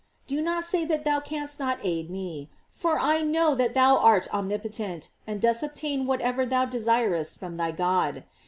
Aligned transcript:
Do 0.25 0.41
not 0.41 0.65
say 0.65 0.83
that 0.85 1.03
thou 1.05 1.19
canst 1.19 1.59
not 1.59 1.77
aid 1.83 2.09
me, 2.09 2.49
for 2.71 2.97
I 2.99 3.21
know 3.21 3.53
that 3.53 3.75
thou 3.75 3.97
art 3.99 4.27
omnipotent, 4.33 5.09
and 5.27 5.39
dost 5.39 5.61
obtain 5.61 6.07
whatever 6.07 6.43
thou 6.43 6.65
desireth 6.65 7.35
from 7.37 7.57
thy 7.57 7.69
God. 7.69 8.23